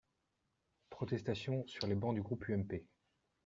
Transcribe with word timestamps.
Protestations 0.89 1.63
sur 1.67 1.85
les 1.85 1.93
bancs 1.93 2.15
du 2.15 2.23
groupe 2.23 2.49
UMP. 2.49 2.81